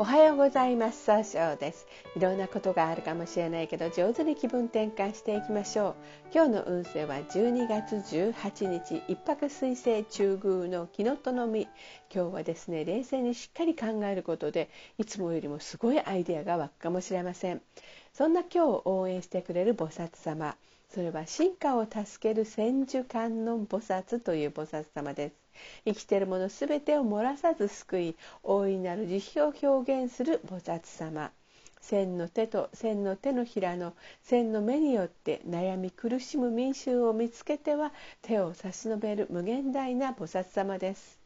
[0.00, 1.04] おはようございます。
[1.04, 1.86] 総称です。
[2.16, 5.94] いろんなことがあるかもしれないけど、上手に気分転換していきましょう。
[6.32, 11.68] 今日の運勢は12月18日、一泊水星中宮の木のとの実。
[12.10, 17.60] 今日はですね、冷静にしっかり考えることで、いつもよりもすごいアイデアが湧くかもしれません。
[18.14, 20.56] そんな今日を応援してくれる菩薩様。
[20.88, 25.34] それは進化を助ける千手観音菩薩という菩薩様です
[25.84, 31.32] 生きているものすべてを漏らさず救い大いなる慈悲を表現する菩薩様。
[31.80, 37.92] 千の手と千の手のひらの千の目によって悩み苦しむ民衆を見つけては
[38.22, 41.18] 手を差し伸べる無限大な菩薩様です。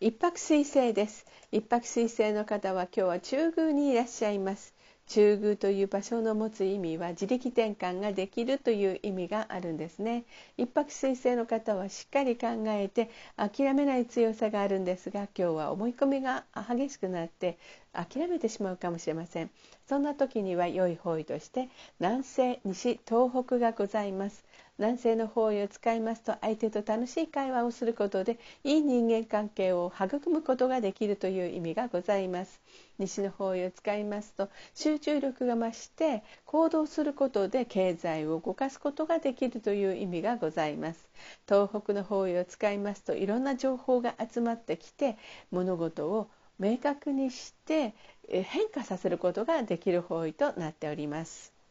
[0.00, 1.24] 一泊水星です。
[1.52, 4.74] 一泊水星の方は今日は中宮にいらっしゃいます。
[5.06, 10.24] 中宮という場所の持つ意味は自力転換ができるという意味があるんですね。
[10.56, 17.58] 一泊水星の方はしっかり考えて諦めない強さがあるんですが今日は思い込みが激しくなって
[17.92, 19.50] 諦めてしまうかもしれません。
[19.86, 21.68] そんな時には良い方位として
[22.00, 24.44] 南西西東北がございます。
[24.78, 32.60] 南西の方位を使いますと相手と楽しい会話をすることでいい人間関係を育むことができるという意味がございます
[32.98, 41.08] 西の方位を使いますと集中力が増して行動することで経済を動かすことができるという意味がございます
[41.46, 45.16] 東北の方位を使いますといろんな情報が集まってきて
[45.50, 46.28] 物事を
[46.58, 47.94] 明確にして
[48.28, 51.61] 変化させることができる方位となっております。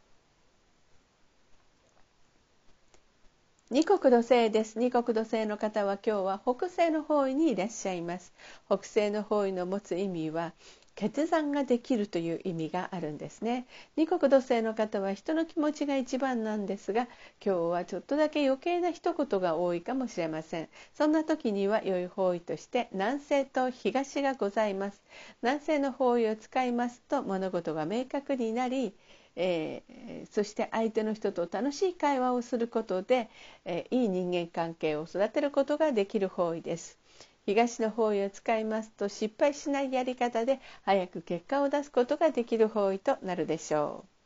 [3.72, 4.77] 二国土星です。
[4.77, 8.33] 二国土星の方は今日は北西の方位にいらっしゃいます。
[8.66, 10.52] 北西の方位の持つ意味は
[10.95, 17.08] 決断ができるという意味があるんですね二国土星の方は人の気持ちが一番なんですが
[17.44, 25.02] 今日はちょっとだけ余計な一言が多いかもしれませんそんな時には良い方位として南西と東がございます
[25.41, 28.94] 南西の方位を使いますと物事が明確になり
[29.36, 33.30] えー、そして相手の人と楽しい会話をすることで、
[33.66, 37.00] えー、いい人間関係を育てることができる方位です。
[37.46, 44.20] 東の方位を使いますと失敗しないやり方で早く結果を出すことができる方位となるでしょう。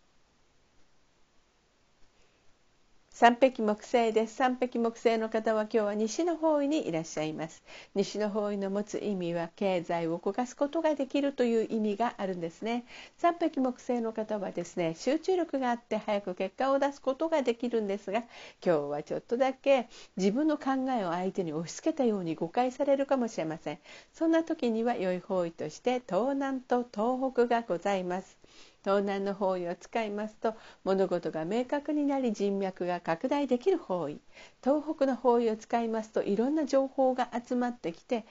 [3.15, 4.35] 三匹木星です。
[4.35, 7.63] 三匹木星の方は今日は西の方位にいらっしゃいます。
[7.93, 12.83] 西の方位の持つ意味は経済を動かすことができるという意味があるんですね。
[13.17, 18.19] 三匹木星の方はですね集中力があって早く結果を出すことができるんですが
[18.61, 19.87] 今日はちょっとだけ
[20.17, 23.79] 自分の考えを相手に押し付けたように誤解されるかもしれません。
[24.11, 28.37] そんな時には良い方位として東南と東北がございます。
[28.85, 30.53] 東南の方位を使いますと
[30.83, 34.21] 物事が明確になり人脈が拡大できる方位。
[34.63, 38.25] 東北の方位を使いますといろんな情報が集まってきて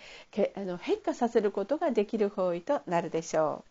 [0.56, 3.70] あの変化させることができる方位となるでしょう。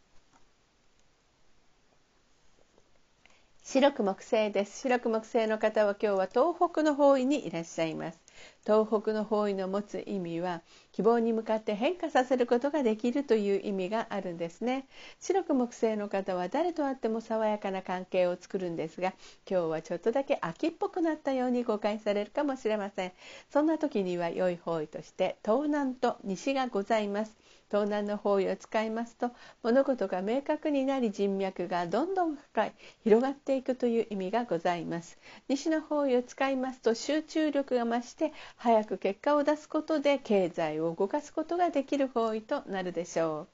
[3.63, 4.79] 白く木星です。
[4.81, 8.19] 白く木星の方は今日は東北の方位にいらっしゃいます。
[8.65, 10.61] 東北の方位の持つ意味は
[10.93, 14.87] 希望に向かって変化させることができるという意味があるんですね。
[15.19, 19.13] 白く木星の方は誰と会っても爽やかな関係を作るんですが
[19.49, 23.11] 今日はちょっとだけ秋っぽくなったように誤解されるかもしれません。
[23.51, 27.35] そんな時には良い方位として東南と西がございます。
[27.69, 29.31] 東南の方位を使いますと
[29.63, 32.73] 物事が明確になり人脈がどんどん深い
[33.03, 35.17] 広がっていくという意味がございます。
[35.47, 38.22] 西の方位を使いますと集中力が増して
[38.57, 43.52] 早く結果を出すことで経済を動かすことができる方位となるでしょう。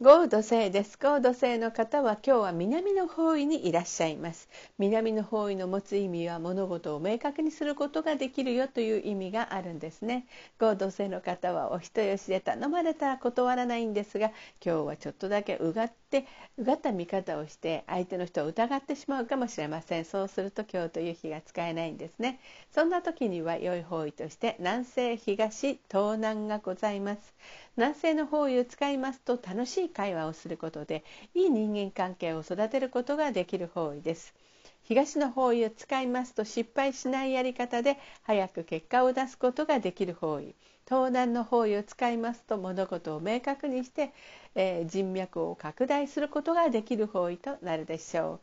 [0.00, 0.96] 合土星です。
[0.96, 4.48] 合土星の方は今日は南の方位にいらっしゃいます。
[4.78, 10.28] 南の方位の持つ意味は物事を明確にすることができるよという意味があるんですね。
[10.60, 14.28] 合土星の方はお人よしで頼まれたら断らないんですが、
[14.64, 16.26] 今日はちょっとだけうがって
[16.58, 20.04] うがった見方をして相手の人を疑ってしまうかもしれません。
[20.04, 22.38] そうすると今日という日が使えないんですね。
[22.70, 27.34] そんな時には良い方位として南西、東、東南がございます。
[27.76, 31.04] 南西の方位を使いますと楽し会話をすることで
[31.34, 34.34] いい人間関係を育てることができる方位です。
[34.82, 40.54] 東の方位を使いますと失敗しないやり方で早く結果を出すことができる方位。
[40.88, 44.14] 東南の方位を使いますと物事を明確にして、
[44.54, 48.40] えー、人脈を拡大することができる方位となるでしょう。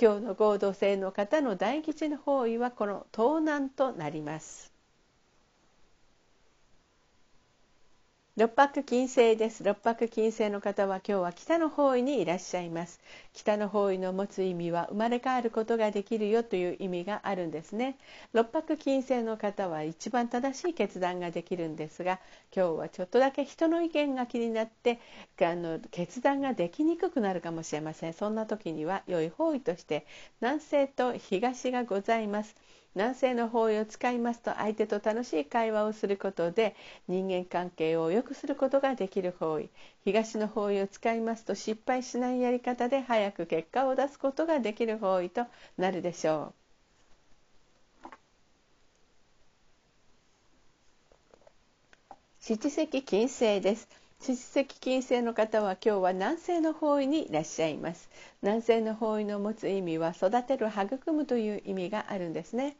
[0.00, 4.71] 今日の合同性の方の大吉の方位はこの東南となります。
[8.34, 9.62] 六白金星です。
[9.62, 12.98] 六白金星の方は今日は北の方位にいらっしゃいます。
[13.34, 17.98] 北の方位の持つ意味は生まれ変わることができるよという意味があるんですね。
[18.32, 22.20] 六白金星の方は一番正しい決断ができるんですが
[22.56, 24.98] 今日はちょっとだけ人の意見が気になって
[25.38, 28.14] あの決断ができにくくなるかもしれません。
[28.14, 30.06] そんな時には良い方位として
[30.40, 32.56] 南西と東がございます。
[32.94, 36.74] 南西の方位を使いますと相手と楽しい会話をすることで
[37.08, 39.68] 人間関係を良くすることができる方位
[40.04, 45.46] 東の方位を使いますと失敗しないやり方で早く結果を出すことができる方位と
[45.78, 46.54] なるでしょう。
[52.44, 58.08] 七石金星です七石金星の方は今日は南西の方位にいらっしゃいます。
[58.40, 62.76] 南西の方位の持つ意味は育てる育むという意味があるんですね。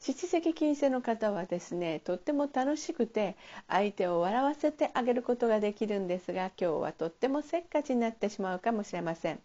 [0.00, 3.36] 七石金星の方はですねとっても楽しくて
[3.68, 9.40] 相手を笑わせてあげることができるんですが今日はとってもせっかちになってしまうかもしれません。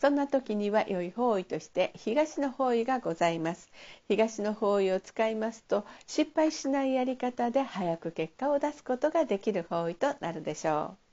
[0.00, 3.70] そんな時には良い方位として東の方位がございます。
[4.08, 11.10] 東の方位を使いますと失敗しないやり方で早く結果を出すことができる方位となるでしょう。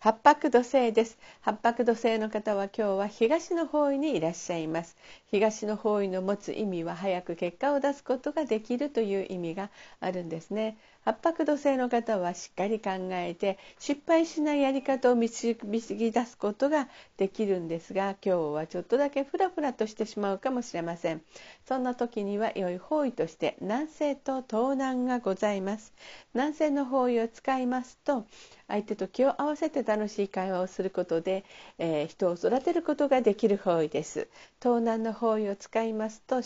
[0.00, 1.18] 八白土星です。
[1.40, 4.96] 八白土星の方は今日は東の方位にいらっしゃいます。
[5.30, 9.70] 東の方位の持つ意味は早く結果を出すことができるという意味が
[10.00, 10.76] あるんですね。
[11.08, 21.22] 八白土星の方はしっかり考えて失敗しないやり方を導き出すことができるんですが今日はちょっとだけフラフラとしてしまうかもしれません。
[21.66, 25.94] そんな時には良い方位として南西と東南がございます。
[26.34, 28.26] 南西の方位を使いますと
[28.68, 31.44] 相手と気を合わせて楽しい会話をすることで、
[31.78, 34.28] えー、人を育てることができる方位です。
[34.62, 36.42] 東南の方位を使いますと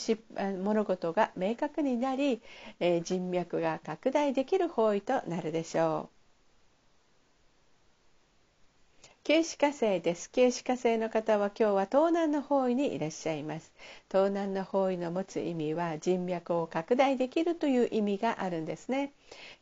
[0.63, 2.41] 物事が明確になり、
[2.79, 6.17] えー、人脈が拡大できる方位となるでしょう。
[9.25, 10.31] 九死火星です。
[10.31, 13.73] 九死火星の方は今日は東南の方位にいらっしゃいます。
[14.11, 19.15] 東南の方位の持つ意味は人脈を拡大できるという意味があるんですね。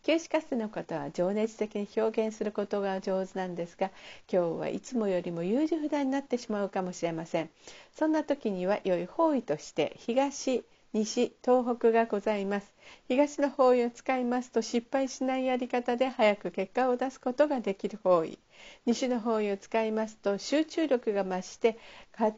[0.02, 3.93] 九死火星の方は情熱的に表現することが上手なんですが
[4.28, 7.50] 今日はいつもよりも優柔不断になってしまうかもしれません。
[7.94, 12.72] そんな時には良い方位として東西東北がございます。
[13.06, 18.38] 東の方位を使いますと失敗しないやり方で早く結果を出すことができる方位。
[18.87, 21.78] 西の方位を使いますと集中力が増して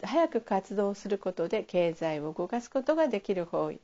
[0.02, 3.81] 早く活動することで経済を動かすことができる方位。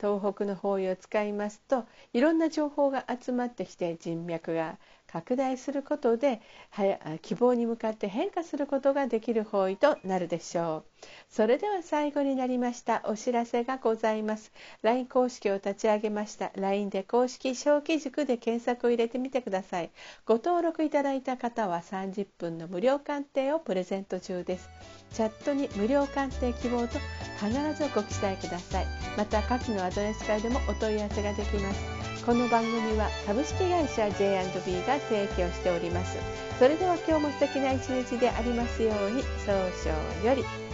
[0.00, 4.78] 東北の方位を使いますといろんな情報が集まってきて人脈が
[5.10, 6.40] 拡大することで
[7.22, 11.06] 希望に向かって変化することができる方位となるでしょう。
[11.30, 14.52] それでは最後になりましたお知らせがございます。
[14.82, 16.50] LINE 公式を立ち上げました。
[16.56, 19.90] LINE で公式小規塾で検索を入れてみてください。
[20.26, 24.68] ご登録いただいた方は30分の無料鑑定をプレゼント中です。
[25.12, 26.98] チャットに無料鑑定希望と
[27.40, 28.86] 必ずご記載ください。
[29.16, 32.17] また下記のアドレスからでもお問い合わせができます。
[32.28, 36.18] この番組は株式会社 J&B が提供しております。
[36.58, 40.67] それでは今日も素敵な一日でありますように早々より。